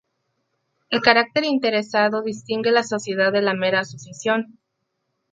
[0.89, 4.57] El carácter interesado distingue la sociedad de la mera asociación.